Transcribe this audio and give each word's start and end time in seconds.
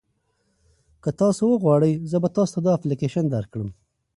که 1.03 1.09
تاسي 1.19 1.43
وغواړئ 1.47 1.93
زه 2.11 2.17
به 2.23 2.29
تاسي 2.35 2.51
ته 2.55 2.59
دا 2.65 2.71
اپلیکیشن 2.77 3.25
درکړم. 3.35 3.69